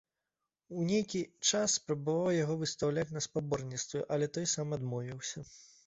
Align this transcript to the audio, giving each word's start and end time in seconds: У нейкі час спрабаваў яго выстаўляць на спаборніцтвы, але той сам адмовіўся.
У 0.79 0.85
нейкі 0.91 1.21
час 1.51 1.77
спрабаваў 1.81 2.33
яго 2.39 2.57
выстаўляць 2.65 3.07
на 3.19 3.25
спаборніцтвы, 3.29 3.99
але 4.15 4.35
той 4.37 4.53
сам 4.59 4.67
адмовіўся. 4.81 5.39